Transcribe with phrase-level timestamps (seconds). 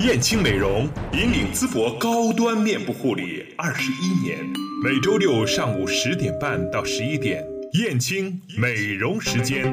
[0.00, 4.38] 燕青美容引领淄博高端面部护理二十一年，
[4.84, 7.42] 每周六上午十点半到十一点，
[7.80, 9.64] 燕青美容时间。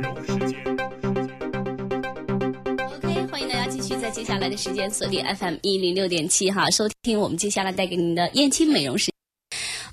[2.80, 9.13] OK，欢迎大家继续在接下来的时间锁定 FM 一零六点七哈，收听我们接下来带给您的燕青美容时。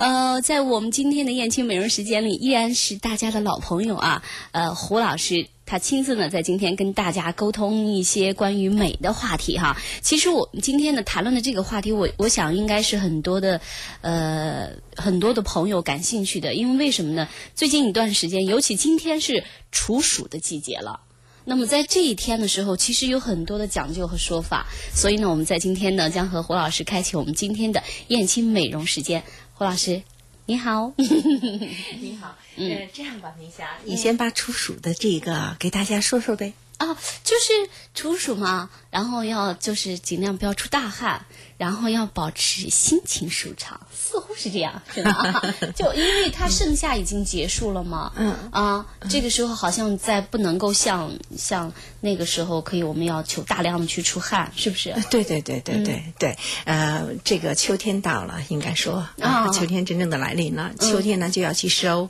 [0.00, 4.22] 呃，在我们今天的燕青美容时间里，依然是大家的老朋友啊，
[4.52, 5.48] 呃，胡老师。
[5.66, 9.77] 他亲自呢，在今天跟大家沟通一些关于美的话题哈。
[10.00, 13.60] 其实我们今天呢谈论的这个话题，我我想应该是很多的，
[14.00, 16.55] 呃，很多的朋友感兴趣的。
[16.55, 17.28] 因为为什么呢？
[17.55, 21.00] 最近一段时间，尤其今天是处暑的季节了。
[21.44, 24.66] 那么在这一天的时候，其实有很多的讲究和说法。
[24.94, 29.25] 所以呢，我们在今天呢，将和胡老师开启我们今天的燕青美容时间。
[29.61, 30.03] 胡老师，
[30.47, 30.94] 你好。
[30.97, 36.55] 你好，嗯呃，这样吧，明霞，你先把处暑的这个给大家说说呗。
[36.78, 41.27] 啊，就是处暑嘛，然后要就是尽量不要出大汗，
[41.58, 45.42] 然后要保持心情舒畅，似乎是这样，是吧？
[45.77, 54.92] 就因为它盛夏已经结束了嘛，嗯啊，这个时候好像在不能够像像那个时候可以，我们要求大量的去出汗，是不是？
[55.11, 60.72] 对对对对对对，呃，这个秋天到了，应该说啊，哦秋天真正的来临了。
[60.81, 62.08] 秋天呢就要去收，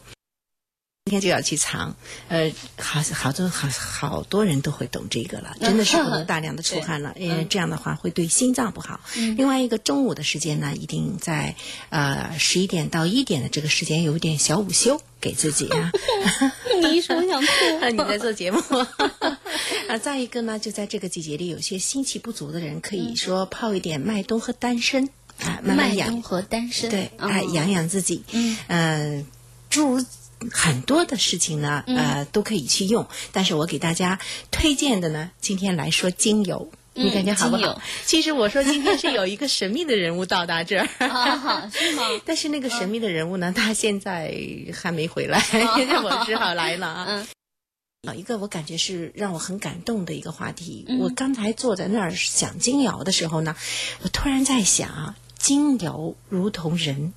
[1.11, 1.97] 冬天就要去藏。
[2.28, 9.00] 呃，好好多好好多人都会懂这个了，真的是不能大量的出 汗了，因为这样的话会对心脏不好。
[9.36, 11.56] 另外一个中午的时间呢，一定在
[11.88, 15.91] 呃十一点到一点的这个时间有一点小午休给自己啊。
[16.81, 17.50] 你一说我想吐。
[17.91, 18.60] 你在做节目
[19.88, 19.99] 啊。
[19.99, 25.09] 再一个呢，就在这个季节里，有些心气不足的人，可以说泡一点麦冬和丹参
[25.41, 28.22] 啊，慢慢麦冬养，和丹参，对，哦哎，养养自己。
[28.31, 29.25] 嗯，呃，
[29.69, 30.04] 诸如。
[30.53, 34.19] 很多的事情呢，嗯呃，都可以去用，但是我给大家
[34.51, 37.81] 推荐的呢，今天来说精油，你感觉好不好？
[38.06, 42.03] 其实我说今天是有一个神秘的人物到达这儿， 啊，是吗？
[42.25, 44.34] 但是那个神秘的人物呢，他现在
[44.75, 45.39] 还没回来，
[46.03, 47.06] 我只好来了啊。
[47.09, 47.27] 嗯
[48.09, 50.87] 有一个我感觉是让我很感动的一个话题。
[50.89, 53.55] 嗯我刚才坐在那儿想精油的时候呢，
[54.03, 57.12] 我突然在想，精油如同人。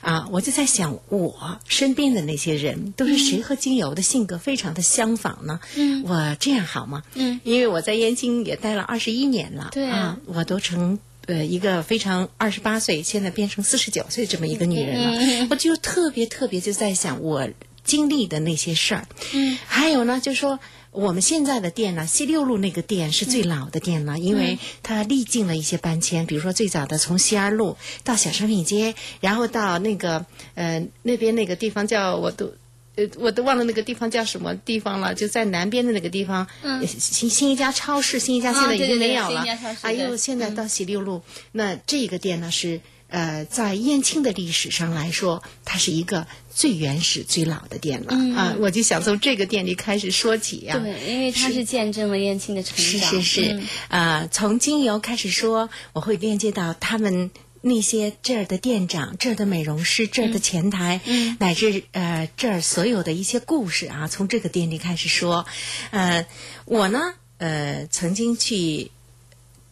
[0.00, 5.60] 啊，我就在想，我身边的那些人都是谁和精油的性格非常的相仿呢？
[5.76, 6.02] 嗯。
[6.04, 7.02] 我这样好吗？
[7.14, 9.98] 嗯，因为我在燕京也待了二十一年了，对啊。
[9.98, 10.98] 啊，我都成。
[11.26, 15.48] 呃，一个非常二十八岁，现在变成四十九岁这么一个女人了，嗯。
[15.50, 17.48] 我就特别特别就在想我
[17.82, 20.60] 经历的那些事儿，嗯，还有呢，就是说
[20.96, 32.52] 我们现在的店呢，西六路那个店是最老的店了，因为它历经了一些搬迁，比如说最早的从西二路到小商品街，然后到那个呃那边那个地方叫我都。
[32.98, 39.28] 呃，我都忘了那个地方叫什么地方了，就在南边的那个地方，嗯新新一家超市，新一家啊现在已经没有了。
[39.28, 41.20] 新一家超市哎呦，现在到西六路，
[41.52, 48.34] 那这个店呢是呃，在燕青的历史上来说，它是一个最原始、最老的店了、嗯。
[48.34, 48.56] 啊。
[48.58, 57.30] 我就想从这个店里开始说起呀、对，因为它是见证了燕青的成是长，是是嗯，啊、从精油开始说，我会链接到他们
[57.62, 61.36] 那些这儿的店长、这儿的美容师、这儿的前台，嗯。
[61.38, 65.46] 乃至呃这儿所有的一些故事啊，从这个店里开始说。
[65.90, 66.26] 呃，
[66.64, 68.90] 我呢，呃，曾经去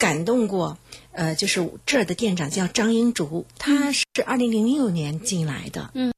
[0.05, 0.79] 感动过。
[1.17, 5.93] 呃，就是这儿的店长叫张英竹，她是二零零六年进来的。
[5.95, 6.13] 嗯，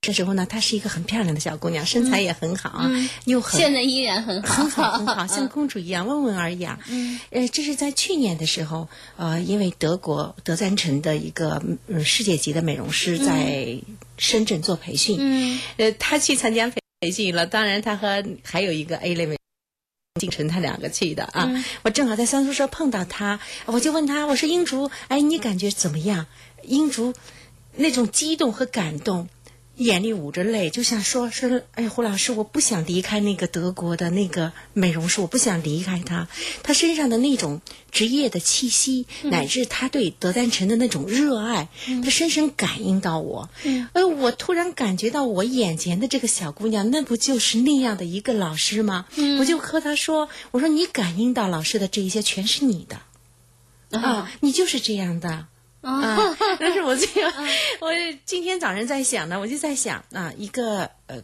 [0.00, 6.80] 这时候呢，她是一个很漂亮的小姑娘，身材也很好啊，嗯又很现在依然很好，很好很好， 像公主一样温文尔雅。
[6.88, 13.78] 嗯，呃，这是在去年的时候，呃，因为德国德赞城的一个嗯世界级的美容师在
[14.18, 17.46] 深圳做培训，嗯呃，他去参加培培训了。
[17.46, 19.39] 当然，他和还有一个 A 类美。
[20.18, 21.44] 进城，他两个去的啊！
[21.48, 26.26] 嗯我正好在三宿舍碰到他，我就问他，我说英竹，哎，你感觉怎么样？
[26.64, 27.14] 英竹
[27.76, 29.28] 那种激动和感动，
[29.80, 36.28] 眼里捂着泪，就想说说，哎，胡老师，我不想离开那个德国的那个美容师，我不想离开他。
[36.62, 41.70] 他身上的那种职业的气息，乃至他对德丹臣的那种热爱，
[42.04, 43.48] 他深深感应到我。
[43.64, 49.06] 嗯，而我突然感觉到，我眼前的这个小姑娘，那不就是那样的一个老师吗？
[49.16, 53.98] 嗯我就和他说，我说你感应到老师的这一些，全是你的。
[53.98, 55.46] 啊，你就是这样的。
[55.82, 57.32] 啊，但是我这个，
[57.80, 57.90] 我
[58.24, 61.22] 今天早晨在想呢，我就在想啊，一个呃，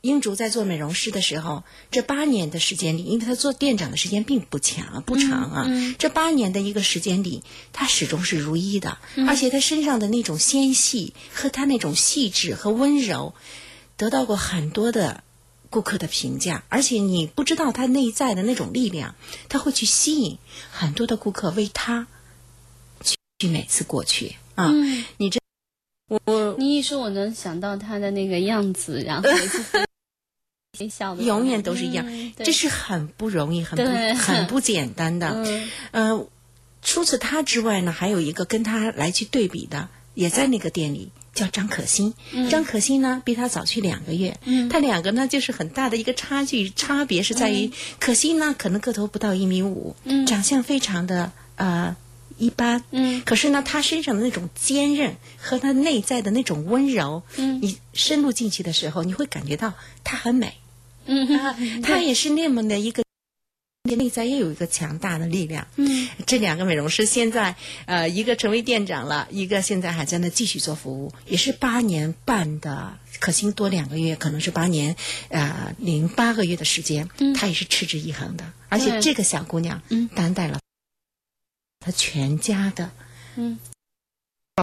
[0.00, 5.66] 英竹在做美容师的时候，这八年的时间里，因为他做店长的时间并不强不长啊，
[5.98, 7.42] 这八年的一个时间里，
[7.74, 13.34] 他始终是如一的，而且他身上的那种纤细和他那种细致和温柔，
[13.98, 15.22] 得到过很多的
[15.68, 19.14] 顾客的评价，而且你不知道他内在的那种力量，
[19.50, 20.38] 他会去吸引
[20.70, 22.06] 很多的顾客为他。
[23.38, 24.72] 去每次过去啊，
[25.18, 25.38] 你这
[26.08, 29.28] 我你一说，我能想到他的那个样子，然后
[30.80, 32.04] 微 笑的，永远都是一样，
[32.36, 35.44] 这是很不容易，很不很不简单的。
[35.92, 36.26] 嗯，
[36.82, 42.14] 除此他之外呢，还有一个跟他来去对比的，也在那个店里，叫张可欣。
[42.50, 44.36] 张可欣呢，比他早去两个月。
[44.44, 47.70] 嗯，他两个呢，就是很大的一个差距，差别是在于，
[48.00, 51.94] 可欣呢，可能个头不到一米五，嗯，长相非常的呃。
[52.38, 59.74] 一般，嗯，可是呢，他身上的那种坚韧和他内在的那种温柔，嗯，你深入进去的时候，你会感觉到
[60.04, 60.54] 他很美，
[61.06, 61.26] 嗯，
[61.82, 63.02] 他也是那么的一个
[63.96, 67.56] 内在也有一个强大的力量，嗯，这两个美容师现在，
[67.86, 74.94] 呃，一个成为店长了，一个现在还在那继续做服务，也是八年半的，可心多两个月，可能是八年，
[75.30, 80.60] 呃，零八个月的时间，嗯，他也是持之以恒的，而且这个小姑娘，嗯，担待了。
[81.88, 82.90] 他全家的，
[83.36, 83.58] 嗯，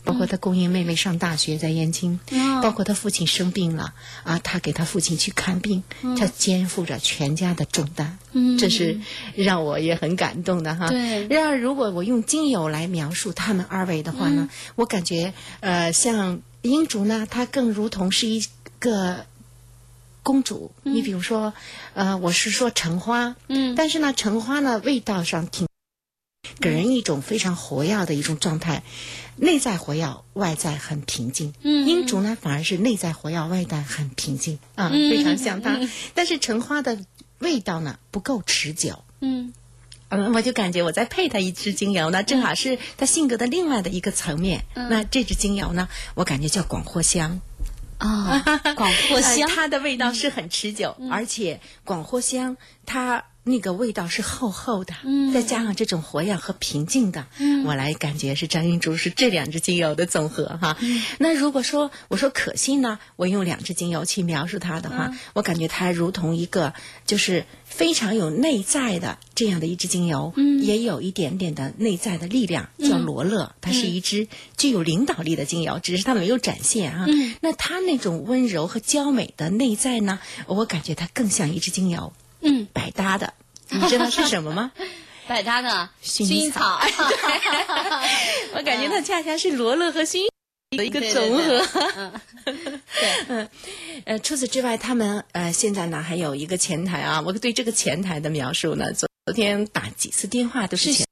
[0.03, 2.19] 包括他供应妹妹上大学在燕京，
[2.61, 5.81] 包括他父亲生病了啊，他给他父亲去看病，
[6.19, 8.99] 他肩负着全家的重担，嗯，这是
[9.33, 10.87] 让我也很感动的哈。
[10.87, 18.45] 对，然而如果我用精油来描述他们二位的话呢，我感觉呃，像英竹呢，她更如同是一
[18.77, 19.25] 个
[20.21, 20.71] 公主。
[20.83, 21.53] 你比如说，
[21.95, 25.67] 呃，我是说橙花，嗯，但是呢，橙花呢味道上挺。
[26.59, 28.83] 给人一种非常活跃的一种状态，
[29.35, 31.53] 内在活跃，外在很平静。
[31.61, 35.79] 嗯，英竹呢反而是内在活跃，外在很平静啊，非常像它。
[36.13, 36.97] 但是橙花的
[37.39, 39.03] 味道呢不够持久。
[39.19, 39.53] 嗯，
[40.09, 44.65] 嗯，我就感觉我在配它一支精油呢，正好是它性格的另外的一个层面。
[44.73, 47.41] 那这支精油呢，我感觉叫广藿香。
[47.97, 48.43] 啊，
[48.75, 53.25] 广藿 香，它的味道是很持久，而且广藿香它。
[53.47, 54.95] 那个味道是厚厚的，
[55.31, 57.27] 再加上这种活跃和平静的，
[57.63, 60.77] 我来感觉是张云竹是这两支精油的总和哈。
[61.19, 66.73] 那如果说我说可心呢，我用两支精油去描述它的话，我感觉它如同一个
[67.05, 70.33] 就是非常有内在的这样的一支精油，
[70.63, 74.27] 也有一点点的内在的力量，叫罗勒，它是一支
[74.57, 77.05] 具有领导力的精油，只是它没有展现啊。
[77.41, 80.17] 那它那种温柔和娇美的内在呢，
[80.47, 82.11] 我感觉它更像一支精油。
[82.45, 83.33] 嗯，百搭的，
[83.69, 84.71] 你知道是什么吗？
[85.27, 86.79] 百搭的薰衣草。
[88.53, 90.19] 我感觉它恰恰是罗勒和薰
[90.77, 91.65] 的一个总和。
[92.45, 93.49] 对，嗯，
[94.05, 101.07] 呃，除此之外，他们呃现在呢还有一个前台啊，我对这个前台的描述呢，昨昨天打几次电话都是前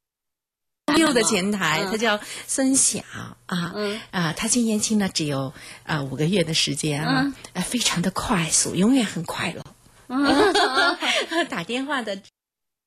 [0.95, 2.99] 六的前台，他叫孙晓
[3.47, 3.73] 啊，
[4.11, 5.51] 啊，他今年轻呢只有
[5.81, 9.63] 啊五个月的时间啊，呃，非常的快速，永远很快乐。
[11.49, 12.19] 打电话的，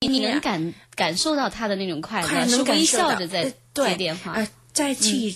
[0.07, 5.35] 你能感感受到他的那种快乐，是微笑着在接电话，在去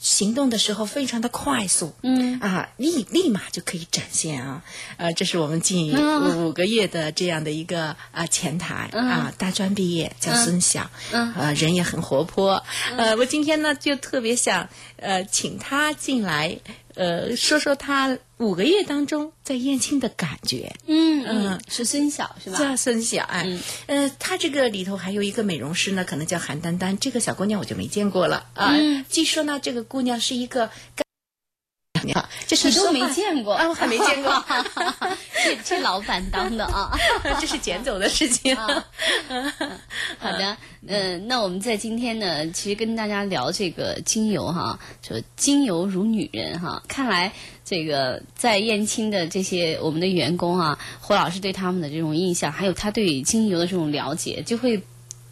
[0.00, 2.40] 行动的时候非常的快速，嗯。
[2.40, 4.64] 啊，立立马就可以展现啊，
[4.96, 5.92] 呃，这是我们近
[6.38, 8.88] 五个月的这样的一个啊前台。
[8.92, 12.64] 啊，大专毕业叫孙晓，呃，人也很活泼，
[12.96, 16.58] 呃，我今天呢就特别想呃请他进来。
[16.94, 20.74] 呃，说说他五个月当中在燕青的感觉。
[20.86, 22.58] 嗯嗯，是孙晓是吧？
[22.58, 23.58] 叫孙晓哎。
[23.86, 26.98] 呃，他这个里头还有一个美容师呢，可能叫韩丹丹。
[26.98, 28.74] 这个小姑娘我就没见过了啊。
[29.08, 30.70] 据说呢，这个姑娘是一个。
[32.46, 34.44] 这是都没见过啊，我还没见过。
[35.44, 36.90] 这这老板当的啊，
[37.40, 38.56] 这是捡走的事情。
[40.18, 46.82] 好的，嗯，那我们在今天呢，其实跟大家聊这个精油哈，说精油如女人哈。
[46.88, 47.32] 看来
[47.64, 54.82] 这个在燕青的这些我们的员工啊，胡老师对他们的这种印象，还有他对精油的这种了解，就会。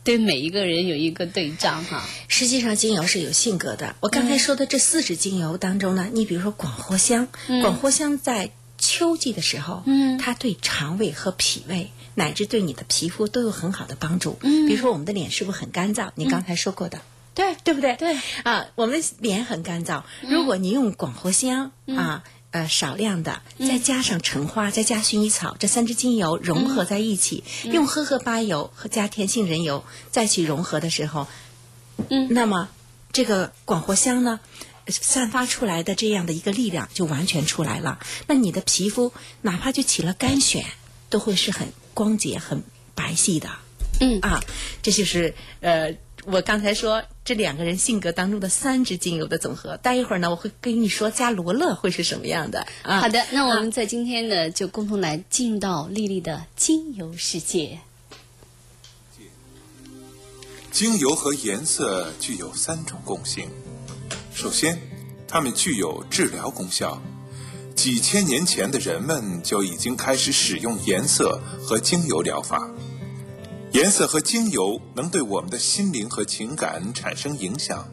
[0.09, 2.03] 对每一个人有一个对仗哈。
[2.29, 3.95] 实际上，精油是有性格的。
[4.01, 7.29] 我刚才说的这四支精油当中呢，你比如说广藿香，
[7.61, 14.39] 广藿香在秋季的时候，嗯，它对肠胃和脾胃，乃至对你的皮肤都有很好的帮助。
[14.41, 16.09] 嗯，比如说我们的脸是不是很干燥？
[16.15, 17.03] 你刚才说过的，
[17.35, 17.97] 对对不对？
[17.97, 20.05] 对啊，我们脸很干燥。
[20.23, 22.25] 如果你用广藿香啊。
[22.51, 31.27] 呃，少量的，再加上橙花，再加薰衣草，这三支精油融合在一起，用荷荷巴油和加甜杏仁油再去融合的时候，
[32.09, 32.71] 嗯那么
[33.13, 34.41] 这个广藿香呢，
[34.89, 37.99] 散发出来的这样的一个力量就完全出来了。
[38.27, 39.13] 那你的皮肤
[39.43, 40.65] 哪怕就起了干癣，
[41.11, 42.63] 都会是很光洁、很
[42.95, 43.51] 白皙的。
[44.01, 44.41] 嗯啊，
[44.81, 45.93] 这就是呃，
[46.25, 49.77] 我刚才说这两个人性格当中的三支精油的总和。
[49.79, 53.01] 待一会儿呢，我会跟你说加罗勒会是什么样的啊。
[53.01, 57.79] 好的，那我们在今天呢，就共同来进入到丽丽的精油世界。
[60.71, 63.49] 精油和颜色具有三种共性。
[64.35, 64.79] 首先，
[65.27, 67.03] 它们具有治疗功效。
[67.75, 72.69] 几千年前的人们就已经开始使用颜色和精油疗法。
[73.73, 77.87] 颜色和精油能对我们的心灵和情感产生影响。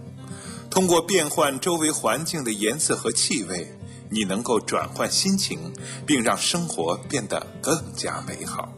[0.70, 3.78] 通过变换周围环境的颜色和气味，
[4.10, 5.74] 你能够转换心情，
[6.06, 8.74] 并让生活变得更加美好。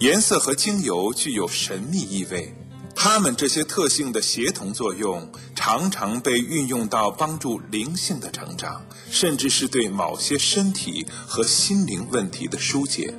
[0.00, 2.54] 颜色和精油具有神秘意味，
[2.94, 13.14] 它们这些特性的协同作用，常常被运用到帮助灵性的成长，甚至是对某些身体和心灵问题的疏解。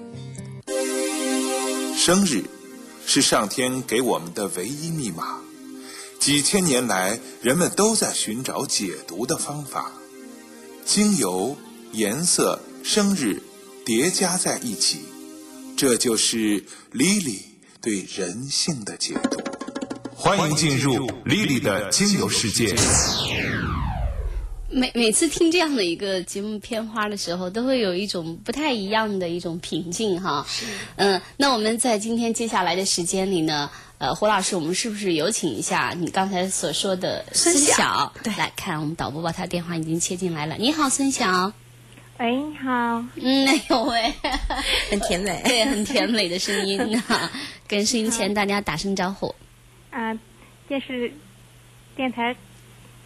[1.96, 2.44] 生日
[3.06, 5.40] 是上天给我们的唯一密码，
[6.20, 9.92] 几千年来，人们都在寻找解读的方法。
[10.86, 11.56] 精油、
[11.92, 13.42] 颜色、生日
[13.86, 15.00] 叠加在一起，
[15.78, 17.40] 这就是莉莉
[17.82, 19.42] 对人性的解读。
[20.16, 22.74] 欢迎进入莉莉的精油世界。
[24.74, 30.46] 每每次听这样的一个节目片花的时候，都会有一种不太一样的一种平静哈。
[30.96, 38.14] 嗯，那我们在今天接下来的时间里呢，呃，胡老师，我们是不是有请一下你刚才所说的孙晓晓？
[38.24, 40.56] 对来看我们导播把他电话已经切进来了。
[40.58, 41.54] 你好，孙晓。
[42.20, 42.72] 喂，你好，
[43.16, 44.14] 嗯，哎呦喂，
[44.90, 45.42] 很甜美。
[45.46, 47.30] 对，很甜美的声音呐，
[47.68, 49.34] 跟收音前大家打声招呼。
[49.92, 50.18] 啊，
[50.68, 51.12] 电视、
[51.96, 52.36] 电台，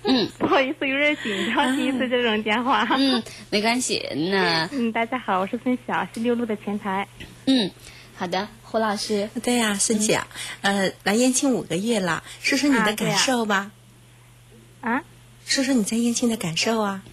[0.03, 2.87] 嗯不好意思，有点紧张，第一次这种电话。
[2.97, 4.07] 嗯，没关系。
[4.31, 7.07] 那嗯，大家好，我是孙晓，是六路的前台。
[7.45, 7.71] 嗯，
[8.15, 9.29] 好的，胡老师。
[9.43, 10.27] 对呀、孙晓，
[10.61, 13.71] 呃，来燕青五个月了，说说你的感受吧，
[14.81, 15.03] 啊
[15.45, 17.03] 说说你在燕青的感受啊。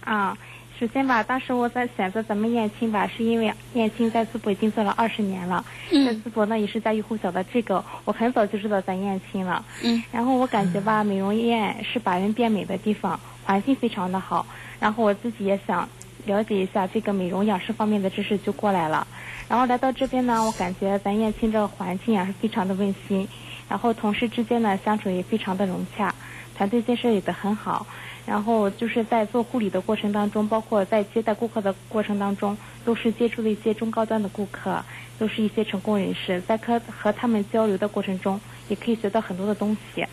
[0.00, 0.38] 啊，
[0.78, 5.64] 首先吧，当时我在选择咱们燕青吧，是因为燕青在淄博已经做了二十年了。
[5.90, 9.64] 在嗯淄博呢，也是家喻户晓的这个，我很早就知道咱燕青了。
[9.82, 14.46] 嗯然后我感觉吧，美容院是把人变美的地方，环境非常的好。
[14.78, 15.88] 然后我自己也想
[16.26, 19.04] 了解一下这个美容养生方面的知识，就过来了。
[19.48, 23.26] 然后来到这边呢，我感觉咱燕青这个环境啊是非常的温馨，
[23.68, 26.14] 然后同事之间呢相处也非常的融洽，
[26.56, 27.84] 团队建设也得很好。
[28.28, 32.54] 然后就是在做护理的过程当中，包括在接待顾客的过程当中，
[32.84, 34.84] 都是接触了一些中高端的顾客，
[35.18, 40.06] 都是一些成功人士，在和和他们交流的过程中，也可以学到很多的东西。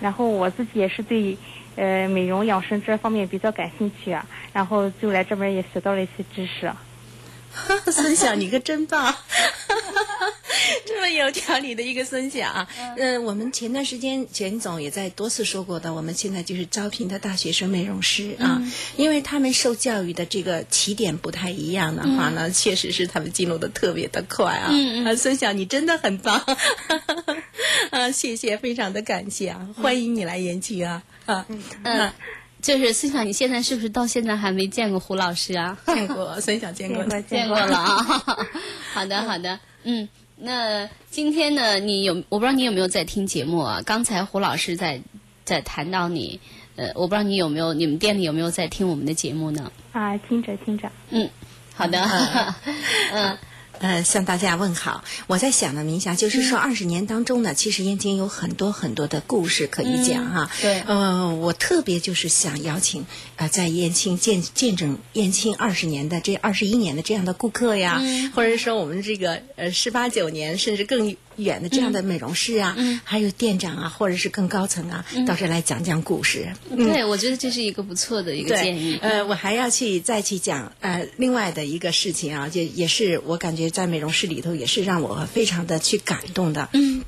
[0.00, 1.36] 然后我自己也是对
[1.76, 4.16] 呃美容养生这方面比较感兴趣，
[4.54, 6.72] 然后就来这边也学到了一些知识。
[7.92, 10.32] 孙晓，你可真棒，哈哈哈哈
[10.86, 12.68] 这么有条理的一个孙晓啊！
[12.96, 18.62] 呃，我们前段时间简总也在多次说过的，我们现在就是招聘的大学生美容师啊，
[18.96, 24.68] 因为他们受教育的这个起点不太一样的话呢，确实是他们进入的特别的快啊。
[24.70, 26.42] 嗯嗯啊，孙晓，你真的很棒
[27.90, 28.10] 啊！
[28.10, 29.68] 谢谢，非常的感谢啊！
[29.76, 31.46] 欢迎你来延期啊啊！
[31.84, 32.12] 嗯，
[32.60, 35.78] 就是孙晓，你现在是不是到现在还没见过胡老师啊？
[35.86, 38.46] 见过孙晓，见过见过 见过了啊。
[38.92, 40.08] 好的，好的，嗯，
[40.40, 43.82] 那今天呢，你有我不知道你有没有在听节目啊？
[43.84, 45.02] 刚才胡老师在
[45.44, 46.38] 在谈到你，
[46.76, 49.72] 呃，我不知道你有没有，你们店里有没有在听我们的节目呢？
[49.92, 51.28] 啊，听着听着，嗯，
[51.74, 52.00] 好的，
[53.12, 53.36] 嗯
[53.80, 55.04] 呃，向大家问好。
[55.26, 60.50] 我在想呢，明霞，就是说二十年当中呢，其实燕京有很多很多的故事可以讲哈。
[60.60, 63.06] 对呃，我特别就是想邀请啊、
[63.36, 68.00] 呃在燕青见见证燕青二十年的这二十一年的这样的顾客呀，
[68.34, 76.52] 或者说我们这个呃十八九年甚至更远的这样的美容师啊，还有店长啊，或者是更高层啊，到这来讲讲故事。
[76.76, 78.98] 对，我觉得这是一个不错的一个建议。
[79.00, 86.68] 呃，我还要去再去讲呃另外的一个事情啊，就也是我感觉在美容室里头也是让我非常的去感动的。
[86.72, 87.02] 嗯，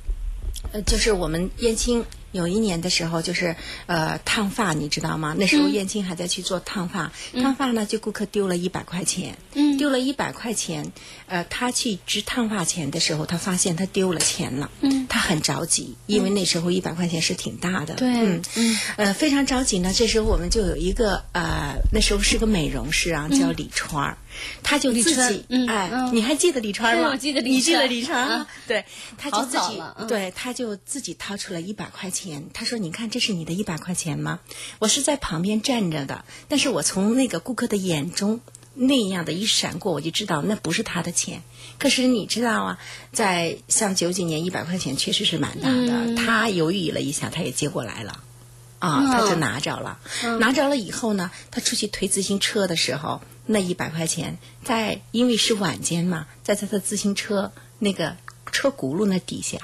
[0.73, 2.05] 呃，就是我们燕青。
[2.33, 3.57] 有一年的时候，就是
[3.87, 5.35] 呃烫发，你知道吗？
[5.39, 9.77] 那时候燕青还在去做烫发，烫发呢就顾客丢了一百块钱，嗯。
[9.81, 10.93] 丢了一百块钱，
[11.27, 15.07] 呃，他去值烫发钱的时候，他发现他丢了钱了，嗯。
[15.09, 18.43] 他很着急，因为那时候一百块钱是挺大的，对嗯。
[18.57, 18.79] 嗯。
[18.97, 19.93] 呃，非常着急呢。
[19.95, 24.19] 这时候我们就有一个呃，那时候是个美容师啊，叫李川儿，
[24.63, 26.15] 他就自己嗯哎，嗯。
[26.15, 27.09] 你还记得李川吗？
[27.13, 28.35] 我记得李你记得川李川吗？
[28.35, 28.47] 啊？
[28.69, 28.85] 对，
[29.17, 30.07] 他就自己嗯。
[30.07, 32.20] 对，他就自己掏出了一百块钱。
[32.21, 34.41] 钱，他说：“你看，这是你的一百块钱吗？”
[34.79, 38.41] 我是在旁边站着的，但是我从那个顾客的眼中
[38.75, 41.43] 那样的一闪过，我就知道那不是他的钱。
[41.79, 42.79] 可是你知道啊，
[43.13, 46.15] 在像九几年，一百块钱确实是蛮大的。
[46.15, 48.23] 他犹豫了一下，他也接过来了。
[48.81, 49.99] 啊，他就拿着了，
[50.39, 58.17] 拿着了以后呢，他出去推自行车的时候，那一百块钱在，因为是晚间嘛，在他的自行车那个
[58.53, 59.59] 车轱辘那底下。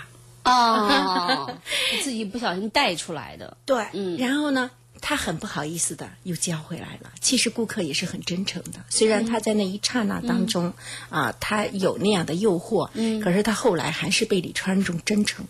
[0.47, 1.51] 哦，
[2.03, 3.57] 自己不小心带出来的。
[3.65, 7.11] 对，嗯然后呢，他很不好意思的又交回来了。
[7.21, 10.73] 其实顾客也是很真诚的，虽然他在那一刹那当中、
[11.11, 15.45] 啊，他有那样的诱惑，嗯，可是他后来还是被李川这种真诚。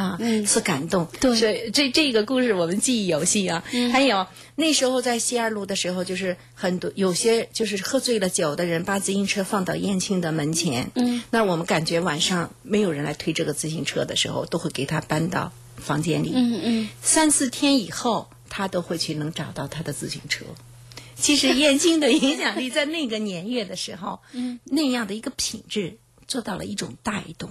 [0.00, 1.06] 啊，是感动。
[1.20, 3.62] 对所以这这个故事我们记忆犹新啊。
[3.92, 10.90] 还有那时候在西二路的时候，就是很多有些就是喝醉了酒的人，把自行车放到燕青的门前。
[10.94, 16.32] 嗯，那我们感觉晚上没有人来推这个自行车的时候，都会给他搬到房间里。
[16.34, 20.46] 嗯嗯，三四天以后，他都会去能找到他的自行车。
[21.16, 27.50] 其实燕青的影响力在那个年月的时候，嗯，那样的一个品质做到了一种带动。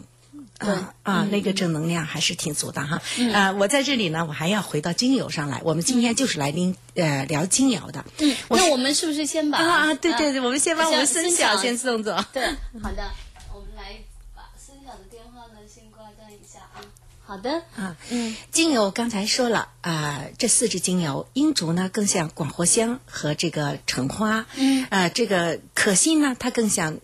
[0.60, 3.02] 对啊啊，那个正能量还是挺足的哈。
[3.34, 5.62] 啊，我在这里呢，我还要回到精油上来。
[5.64, 8.04] 我们今天就是来拎呃聊精油的。
[8.20, 12.14] 嗯，那我们是不是先把啊啊，对对对，我们先把我们孙孙晓先送走。
[12.34, 12.46] 对，
[12.84, 13.10] 好的，
[13.54, 14.02] 我们来
[14.36, 16.84] 把孙晓的电话呢先挂断一下啊。
[17.26, 26.98] 好的，啊，嗯，精油刚才说了啊、这四支精油，英竹呢更像广藿香和这个橙花，嗯，呃，这个可心呢，它更像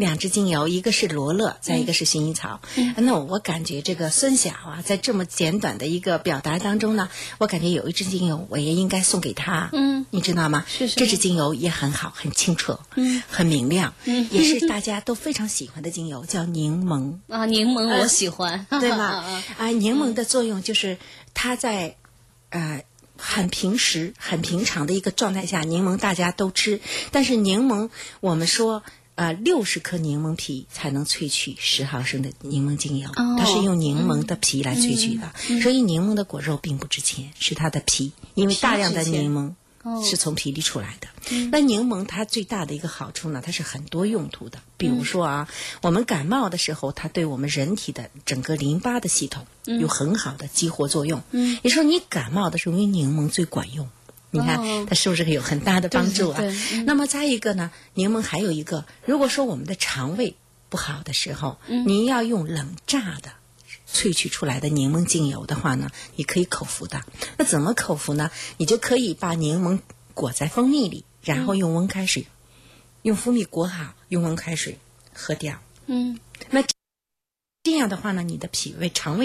[0.00, 2.60] 两支精油，一个是罗勒，再一个是薰衣草。
[2.74, 9.68] 嗯，那我感觉这个孙晓啊，在这么简短的一个表达当中呢，我感觉有一支精油我也应该送给他。
[9.72, 10.64] 嗯，你知道吗？
[10.66, 17.18] 是是这支精油也很好，很清澈，嗯，很明亮，嗯也是 大家都非常喜欢的精油，叫柠檬。
[17.28, 19.04] 啊，柠檬我喜欢，对吗？
[19.22, 20.96] 啊啊，柠檬的作用就是
[21.34, 21.96] 它在
[22.48, 22.82] 呃
[23.18, 26.80] 很平时、很平常的一个状态下，柠檬大家都吃，
[27.12, 28.82] 但是柠檬我们说。
[29.20, 35.30] 呃，六十克柠檬皮才能萃取十毫升的柠檬精油，哦它是用柠檬的皮来萃取的，
[35.60, 39.52] 所以柠檬的果肉并不值钱，是它的皮，因为大量的柠檬
[39.82, 41.08] 哦是从皮里出来的。
[41.52, 44.58] 那柠檬它最大的一个好处呢，它是很多用途的。
[44.78, 45.48] 比如说啊，
[45.82, 51.22] 我们感冒的时候，它对我们人体的整个淋巴的系统有很好的激活作用。
[51.32, 53.90] 嗯，也就是说你感冒的时候，用柠檬最管用。
[54.30, 56.40] 你看哦它是不是有很大的帮助啊？
[56.40, 60.36] 对对对那么再一个呢，柠檬还有一个，如果说我们的肠胃
[60.68, 63.32] 不好的时候，您要用冷榨的。
[63.92, 67.02] 萃取出来的柠檬精油的话呢，你可以口服的。
[67.38, 68.30] 那怎么口服呢？
[68.56, 69.80] 你就可以把柠檬
[70.14, 72.28] 裹在蜂蜜里，然后用温开水，
[73.02, 74.78] 用蜂蜜裹好，用温开水
[75.12, 75.60] 喝掉。
[75.86, 76.62] 嗯那
[77.64, 79.24] 这样的话呢，你的脾胃、肠胃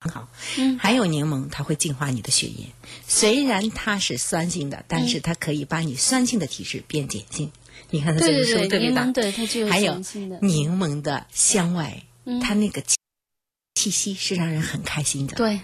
[0.00, 0.28] 很好。
[0.58, 2.66] 嗯还有柠檬，它会净化你的血液。
[3.06, 7.52] 虽然它是酸性的，但嗯是它可以把你酸性的体质变碱性。
[7.90, 9.12] 你看它这个是不对对，是特别大？
[9.12, 9.94] 对它具有还有
[10.40, 12.96] 柠檬的香味，嗯它那个气
[13.74, 15.60] 气息是让人很开心的。，对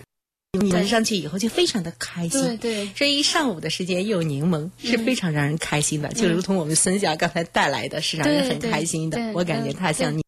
[0.61, 2.42] 你闻上去以后就非常的开心。
[2.42, 9.33] 对对，这一上午的时间又有柠檬，是非常让人开心的，就如同我们孙霞刚才带来的，是让人很开心的。
[9.33, 10.22] 我感觉它像你。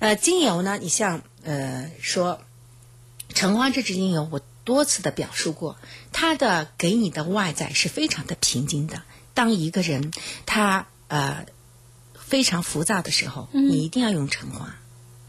[0.00, 2.40] 呃，精油呢，你像呃说
[3.38, 5.76] 橙花这支精油，我多次的表述过，
[6.12, 9.02] 它的给你的外在是非常的平静的。
[9.32, 10.12] 当一个人
[10.44, 11.46] 他呃
[12.18, 14.64] 非常浮躁的时候，你一定要用橙花。
[14.66, 14.80] 啊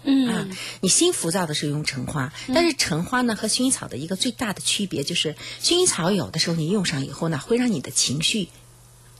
[0.01, 0.49] 嗯，
[0.81, 8.49] 你心浮躁的时候用橙花，但是橙花呢和薰衣草的一个最大的区别就是，薰衣草有的时候你用上以后呢，会让你的情绪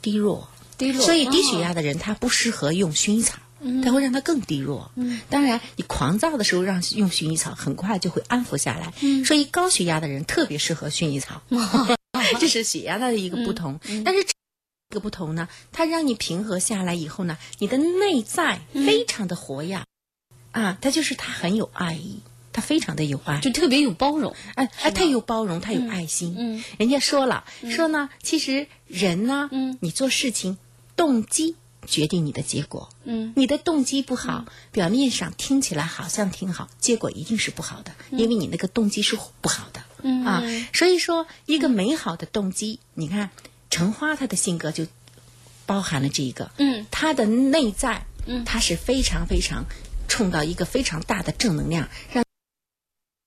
[0.01, 0.49] 低落，
[0.79, 3.37] 低落，所以低血哦压的人他不适合用薰衣草。
[3.83, 4.91] 它会让它更低弱。
[4.95, 8.93] 嗯，当然，你狂躁的时候让用薰衣草，很快就会安抚下来。
[9.01, 11.41] 嗯，所以高血压的人特别适合薰衣草，
[12.39, 13.79] 这是血压的一个不同。
[14.05, 14.33] 但是这
[14.95, 19.81] 个不同呢，它让你平和下来以后呢，你的内在非常的活跃。
[20.51, 26.33] 啊，它就是它很有爱意，它非常的有爱，就特别有包容，哎哎，它有包容，它有爱心。
[26.39, 30.57] 嗯，人家说了，说呢，其实人呢，嗯，你做事情
[30.95, 32.89] 动机决定你的结果。
[33.03, 39.83] 嗯，你的动机不好，表面上听起来好像挺好，结果一定是不好的，因为你那个动机是不好的。
[40.01, 43.29] 嗯啊，所以说一个美好的动机，你看
[43.69, 44.87] 橙花她的性格就
[45.65, 46.51] 包含了这一个。
[46.57, 48.45] 嗯，它的内在，嗯。
[48.45, 49.65] 它是非常非常
[50.07, 52.23] 冲到一个非常大的正能量，让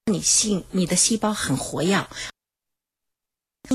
[0.07, 2.07] 你性你的细胞很活跃，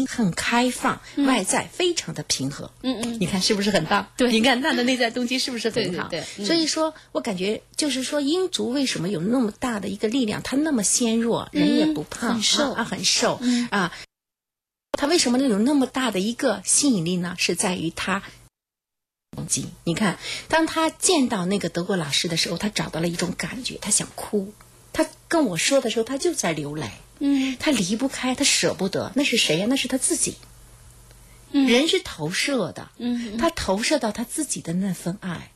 [0.06, 2.71] 很开放，外在非常的平和。
[2.82, 4.08] 嗯嗯，你看是不是很棒？
[4.17, 6.08] 对你看他的内在动机是不是很好？
[6.10, 10.41] 对对对嗯所以说我感觉就是说，英族为什么有那么大的一个力量？
[10.43, 13.39] 他那么纤弱，人也不胖，嗯很瘦啊，很瘦、
[13.71, 13.93] 啊。
[14.91, 17.36] 他为什么能有那么大的一个吸引力呢？
[17.38, 18.23] 是在于他。
[19.84, 24.54] 你看，当他见到那个德国老师的时候，他找到了一种感觉，他想哭。
[24.91, 26.89] 他跟我说的时候，他就在流泪。
[27.20, 29.12] 嗯他离不开，他舍不得。
[29.16, 30.36] 那是谁呀、那是他自己。
[31.52, 35.52] 人是投射的，嗯他投射到他自己的那份爱。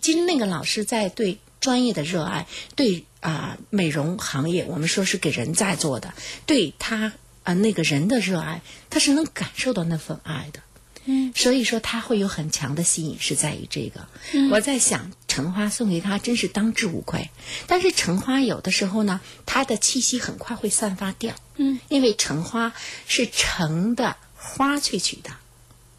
[0.00, 2.46] 其实那个老师在对专业的热爱，
[2.76, 6.14] 对啊、美容行业，我们说是给人在做的，
[6.46, 10.60] 对他啊、那个人的热爱，他是能感受到那份爱的。
[11.06, 14.06] 嗯，所以说他会有很强的吸引，是在于这个。
[14.50, 17.30] 我在想，橙花送给他真是当之无愧。
[17.66, 21.34] 但是橙花有的时候呢，它的气息很快会散发掉。
[21.56, 22.72] 嗯，因为橙花
[23.06, 25.30] 是橙的花萃取的。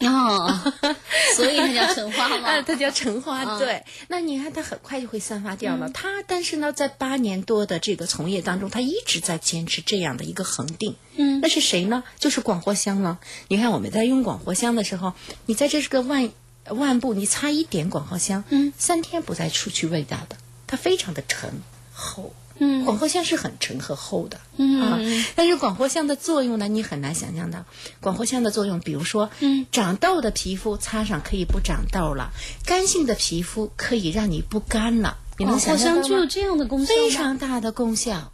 [0.06, 0.72] 哦，
[1.36, 2.62] 所以它叫橙花啊，嘛。
[2.62, 3.84] 它叫橙花，嗯对。
[4.08, 5.88] 那你看，它很快就会散发掉了。
[5.90, 10.96] 它，但是呢，在八年多的这个从业当中，它一直在坚持这样的一个恒定。
[11.16, 12.04] 嗯那是谁呢？
[12.18, 13.18] 就是广藿香了。
[13.48, 15.12] 你看我们在用广藿香的时候，
[15.46, 16.30] 你在这是个万
[16.68, 21.50] 万步，你擦一点广藿香，嗯，三天不再出去味道的，它非常的沉
[21.92, 22.32] 厚。
[22.58, 24.98] 嗯广藿香是很沉和厚的，嗯啊，
[25.34, 27.64] 但是广藿香的作用呢，你很难想象到。
[28.00, 32.30] 广藿香的作用，比如说，嗯，长痘的皮肤擦上可以不长痘了，
[32.64, 36.08] 干性的皮肤可以让你不干了，你能好想象到吗？
[36.08, 38.32] 就有这样的功效非常大的功效。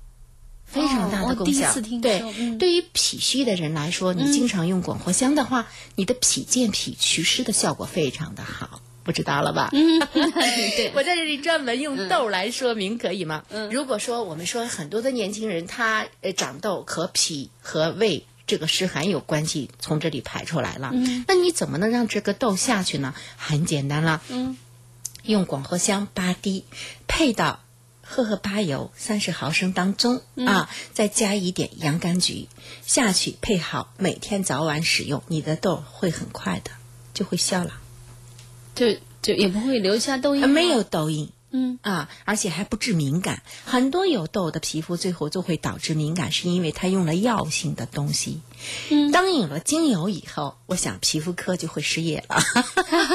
[0.64, 1.70] 非常大的功效。
[2.00, 8.80] 对嗯，对于脾虚的人来说，你经常用广藿香的话，你的脾健脾祛湿的效果非常的好。
[9.04, 9.70] 不知道了吧？
[9.72, 13.44] 嗯， 对，我在这里专门用痘来说明，可以吗？
[13.50, 20.90] 嗯，如果说我们说很多的年轻人他呃长痘和脾和胃这个湿寒有关系，从这里排出来了。
[20.92, 23.14] 嗯，那你怎么能让这个痘下去呢？
[23.36, 24.56] 很简单了，嗯，
[25.24, 26.64] 用广藿香八滴
[27.06, 27.60] 配到
[28.04, 32.48] 荷荷巴油三十毫升当中、啊，再加一点洋甘菊
[32.84, 36.70] 下去配好，每天早晚使用，你的痘会很快的
[37.14, 37.70] 就会消了，
[38.74, 41.30] 就就也不会留下痘印没有痘印。
[41.54, 43.42] 嗯啊，而且还不致敏感。
[43.66, 48.40] 很多有痘的皮肤最后就会导致敏感，是因为它用了药性的东西。
[48.88, 52.42] 嗯当有了精油以后，我想皮肤科就会失业了。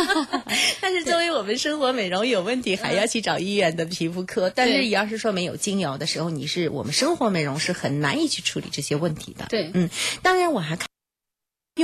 [0.80, 4.52] 但是作为我们生活美容有问题，还要去找医院的皮肤科。
[4.52, 9.48] 但是你要是说没有精油的时候，你是我们生活美容是很难以去处理这些问题的。
[9.50, 9.90] 对嗯，
[10.22, 10.88] 当然我还看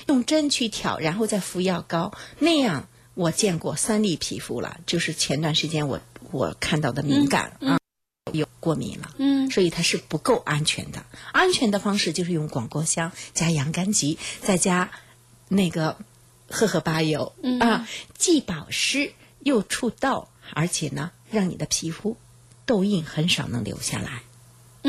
[0.08, 7.80] 用针去挑，然后再敷药膏，那样我见过三粒皮肤了，就是前段时间我我看到的敏感、啊，
[8.32, 9.14] 有过敏了。
[9.18, 11.06] 嗯所以它是不够安全的。
[11.32, 14.90] 安全的方式就是用广藿香加洋甘菊，再加
[15.48, 15.98] 那个
[16.50, 22.18] 荷荷巴油、嗯啊，既保湿又除痘，而且呢，让你的皮肤
[22.66, 24.24] 痘印很少能留下来。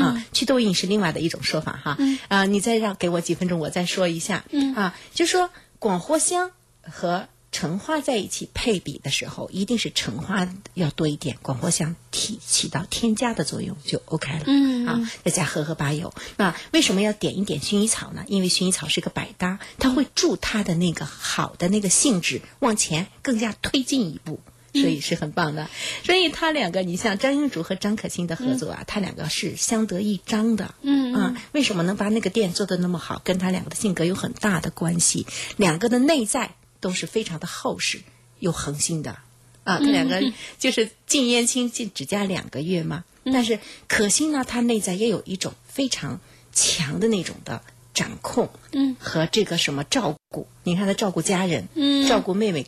[0.01, 1.95] 啊，祛痘印是另外的一种说法哈。
[1.99, 4.45] 嗯啊，你再让给我几分钟，我再说一下。
[4.49, 14.43] 嗯啊，就说广藿香和橙花在一起配比的时候，一定是橙花要多一点，广藿香起起到添加的作用就 OK 了。
[14.45, 16.13] 嗯啊，再加荷荷巴油。
[16.35, 18.25] 那为什么要点一点薰衣草呢？
[18.27, 24.41] 因为薰衣草是个百搭，它会助它的那个好的那个性质往前更加推进一步。
[24.73, 25.69] 所以是很棒的，
[26.03, 30.75] 所以他两个，你像张英竹和张可欣的合作啊，他两个是相得益彰的。
[30.81, 33.21] 嗯啊，为什么能把那个店做得那么好？
[33.23, 35.25] 跟他两个的性格有很大的关系。
[35.55, 38.01] 两个的内在都是非常的厚实
[38.39, 39.17] 又恒心的。
[39.63, 40.21] 啊，他两个
[40.59, 46.21] 就是进燕青进只加两个月嘛，但是可心呢，他内在也有一种非常
[46.53, 50.47] 强的那种的掌控，嗯，和这个什么照顾。
[50.63, 52.07] 你看他照顾家人，嗯。
[52.07, 52.67] 照顾妹妹，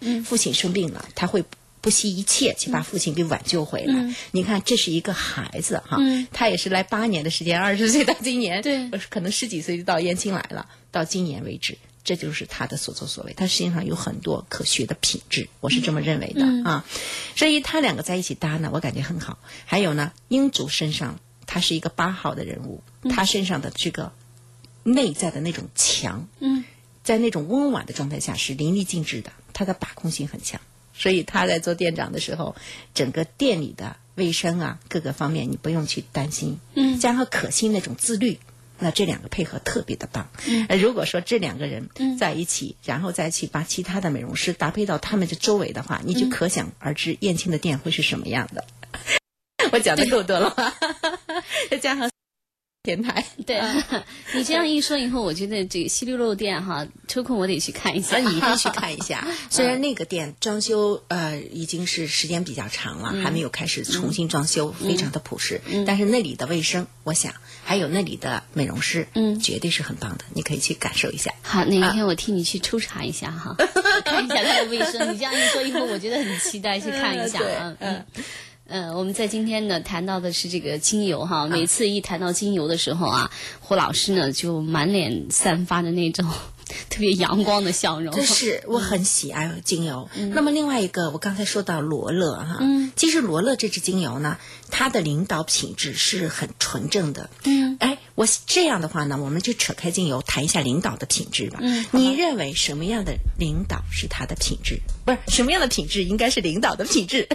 [0.00, 0.24] 嗯。
[0.24, 1.44] 父亲生病了，他会
[1.82, 3.92] 不惜一切去把父亲给挽救回来。
[3.94, 4.16] 嗯。
[4.30, 6.26] 你看，这是一个孩子哈，嗯。
[6.32, 8.88] 他也是来八年的时间，二十岁到今年，对。
[8.92, 11.76] 呃可能十几岁就到燕青来了，到今年为止。
[12.04, 16.84] 这就是他的所作所为，他实际上有很多可学的品质，我是这么认为的、嗯啊。
[17.36, 19.38] 所以他两个在一起搭呢，我感觉很好。
[19.66, 24.12] 还有呢，英祖身上他是一个八号的人物，他身上的这个
[24.82, 26.64] 内在的那种强，嗯
[27.04, 30.60] 在那种温婉的状态下是淋漓尽致的，他的把控性很强，
[30.94, 32.56] 所以他在做店长的时候，
[32.94, 38.40] 整个店里的卫生啊各个方面你不用去担心，嗯加上可心那种自律。
[38.82, 40.28] 那这两个配合特别的棒。
[40.46, 48.64] 嗯，如果说这两个人在一起，然后再去把其他的美容师搭配到他们的周围的话，你就可想而知燕青的店会是什么样的。
[49.72, 50.74] 我讲的够多了吧？
[51.70, 52.10] 再加上
[52.82, 53.24] 电台。
[53.46, 53.60] 对
[54.34, 58.18] 你这样一说以后，我觉得这个西六路店哈，抽空我得去看一下。
[58.18, 59.24] 那，你一定去看一下。
[59.50, 65.60] 虽然那个店装修呃已经是时间比较长了，还没有开始重新装修，非常的朴实。
[65.86, 67.32] 但是那里的卫生，我想
[67.64, 71.32] 还有那里的美容师，嗯绝对是很棒的，你可以去感受一下。
[71.42, 73.54] 好，哪一天我替你去抽查一下哈，
[74.04, 75.12] 看一下它的卫生。
[75.14, 77.76] 你这样一说以后，我觉得很期待去看一下对啊。
[77.78, 78.04] 嗯。
[78.72, 83.30] 呃，我们在今天呢谈到的是这个精油哈，每次一谈到精油的时候啊，
[83.60, 86.26] 胡老师呢就满脸散发着那种
[86.88, 88.14] 特别阳光的笑容。
[88.14, 90.08] 这是我很喜爱精油。
[90.30, 94.38] 那么另外一个，我刚才说到罗勒哈，嗯其实罗勒这支精油呢，
[94.70, 97.28] 它的领导品质是很纯正的。
[97.44, 97.61] 嗯，哎，
[98.22, 101.58] 我这样的话呢，我们就扯开精油谈一下领导的品质吧。
[101.60, 104.80] 嗯你认为什么样的领导是他的品质？
[105.04, 107.26] 不是什么样的品质应该是领导的品质？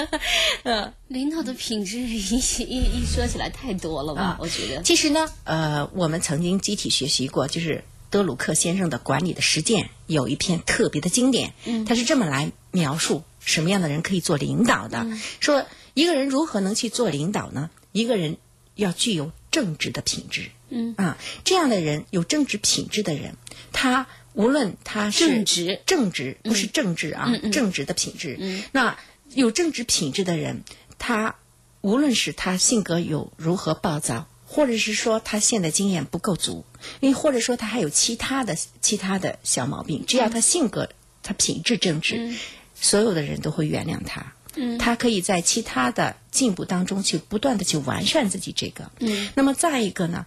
[0.64, 0.92] 嗯。
[1.08, 4.22] 领导的品质一一一说起来太多了吧？
[4.22, 4.82] 啊我觉得。
[4.82, 17.70] 其实呢，呃，我们曾经集体学习过，就是德鲁克先生的管理的实践有一篇特别的经典，嗯他是这么来描述什么样的人可以做领导的，嗯说一个人如何能去做领导呢？
[17.92, 18.36] 一个人
[18.74, 20.94] 要具有正直的品质，嗯。
[20.96, 23.36] 啊，这样的人有正直品质的人，
[23.72, 25.80] 他无论他是正直。
[25.86, 28.64] 正直不是正直啊，正直的品质，嗯。
[28.72, 30.64] 那有正直品质的人，
[30.98, 31.36] 他
[31.82, 36.64] 无论是他性格有如何暴躁，或者是说他现在经验不够足，
[36.98, 40.90] 因为或者说他还有其他的其他的小毛病，只要他性格、
[41.22, 42.34] 他品质正直，
[42.74, 44.34] 所有的人都会原谅他。
[44.56, 48.90] 嗯他可以在其他的进步当中去不断的去完善自己这个。
[49.00, 50.26] 嗯那么再一个呢，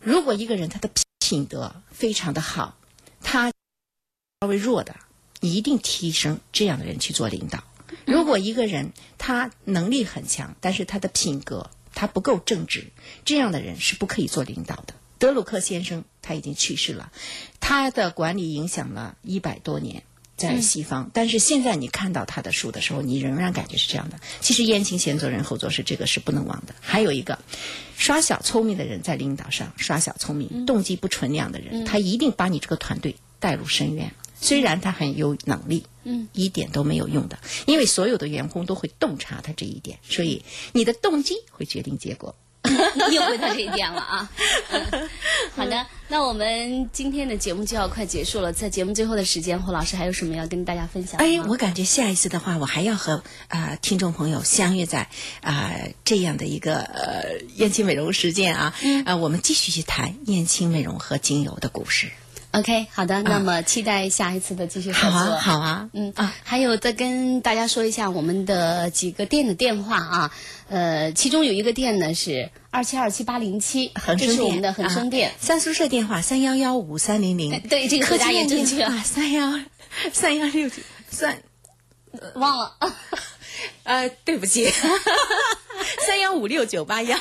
[0.00, 2.76] 如果一个人他的品德非常的好，
[3.22, 3.50] 他
[4.40, 4.96] 稍微弱的，
[5.40, 7.64] 你一定提升这样的人去做领导。
[8.06, 12.92] 如果一个人他能力很强，但是他的品格他不够正直，
[13.24, 14.94] 这样的人是不可以做领导的。
[15.18, 17.10] 德鲁克先生他已经去世了，
[17.60, 20.02] 他的管理影响了一百多年。
[20.36, 24.18] 在西方，但是现在你看到他的书的时候，你仍然感觉是这样的。
[24.40, 26.74] 其实燕青先做人后做事，这个是不能忘的。
[26.80, 27.38] 还有一个，
[27.96, 34.12] 耍小聪明的人在领导上耍小聪明，动机不纯良的人，他一定把你这个团队带入深渊。
[34.40, 42.34] 虽然他很有能力，嗯，一点都没有用的，因为所有的员工都会洞察他这一点，所以你的动机会决定结果。
[43.12, 44.30] 又回到这一点了啊。
[44.70, 45.08] 嗯
[45.56, 55.08] 好的，那我们今天的节目就要快结束了，在节目最后的时间，胡老师还有什么要跟大家分享的哎，我感觉下一次的话，我还要和啊、呃听众朋友相约在
[55.42, 55.72] 啊、
[56.04, 62.10] 这样的一个呃燕青美容时间啊，嗯、呃，我们继续去谈燕青美容和精油的故事。
[62.54, 65.10] OK，好的，那么期待下一次的继续合作。
[65.10, 70.32] 好啊，好啊，嗯啊，还有再跟大家说一下我们的几个店的电话啊，
[70.68, 75.34] 呃，其中有一个店呢是二七二七八零七，这是我们的恒生店啊。
[75.40, 79.58] 三宿舍电话三幺幺五三零零，对这个回答也正确啊，三幺
[80.12, 80.76] 三幺六九
[81.10, 81.42] 三，
[82.36, 82.76] 忘了，
[83.82, 84.70] 呃，对不起，
[86.06, 87.18] 三幺五六九八幺。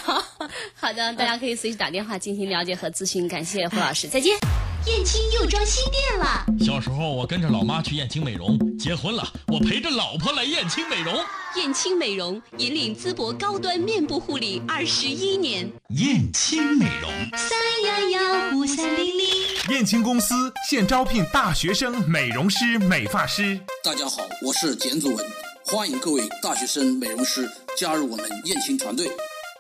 [0.76, 3.28] 好的，大家可以随时打电话进行了解和咨询。
[3.28, 4.38] 感谢胡老师，再见。
[4.86, 6.46] 燕青又装新店了。
[6.60, 11.16] 小时候我跟着老妈去燕青美容，结婚了我陪着老婆来燕青美容。
[11.56, 15.72] 燕青美容引领淄博高端面部护理二十一年。
[15.90, 19.26] 燕青美容，三幺幺五三零零。
[19.70, 23.58] 燕青公司现招聘大学生美容师、美发师。
[23.84, 25.26] 大家好，我是简祖文，
[25.66, 29.10] 欢迎各位大学生美容师加入我们燕青团队。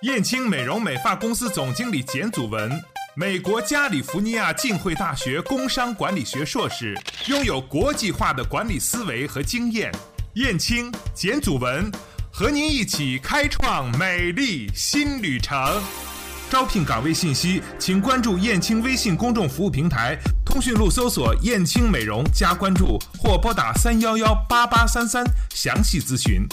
[0.01, 2.69] 燕青美容美发公司总经理简祖文，
[3.15, 9.91] 美国加利福尼亚浸会大学工商管理学硕士，拥有国际化的管理思维和经验。
[10.33, 11.91] 燕青、简祖文
[12.31, 15.55] 和您一起开创美丽新旅程。
[16.49, 25.23] 招聘岗位信息，请关注燕青微信公众服务平台，通讯录搜索“燕青美容”加关注，或拨打三幺幺八八三三
[25.53, 26.47] 详细咨询。